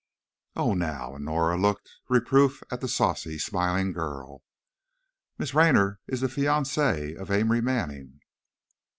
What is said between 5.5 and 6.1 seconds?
Raynor